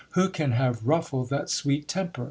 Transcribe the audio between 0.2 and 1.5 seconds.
can have ruffled that